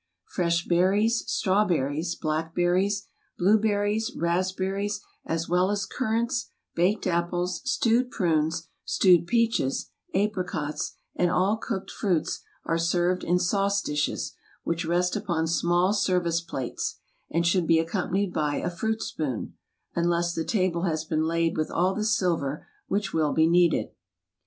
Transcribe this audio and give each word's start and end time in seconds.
Fresh 0.25 0.65
berries, 0.65 1.23
strawberries, 1.27 2.15
black 2.15 2.55
berries, 2.55 3.07
blueberries, 3.37 4.11
raspberries, 4.15 4.99
as 5.27 5.47
well 5.47 5.69
as 5.69 5.85
currants, 5.85 6.49
baked 6.73 7.05
apples, 7.05 7.61
stewed 7.69 8.09
prunes, 8.09 8.67
stewed 8.83 9.27
peaches, 9.27 9.91
apri 10.15 10.43
cots, 10.43 10.95
and 11.15 11.29
all 11.29 11.55
cooked 11.55 11.91
fruits 11.91 12.39
are 12.65 12.79
served 12.79 13.23
in 13.23 13.37
sauce 13.37 13.79
dishes 13.79 14.33
which 14.63 14.85
rest 14.85 15.15
upon 15.15 15.45
small 15.45 15.93
service 15.93 16.41
plates, 16.41 16.97
and 17.29 17.45
should 17.45 17.67
be 17.67 17.77
accom 17.77 18.09
panied 18.09 18.33
by 18.33 18.55
a 18.55 18.71
fruit 18.71 19.03
spoon, 19.03 19.53
unless 19.93 20.33
the 20.33 20.43
table 20.43 20.81
has 20.81 21.05
been 21.05 21.25
laid 21.27 21.55
with 21.55 21.69
all 21.69 21.93
the 21.93 22.03
silver 22.03 22.65
which 22.87 23.13
will 23.13 23.33
be 23.33 23.45
needed. 23.47 23.89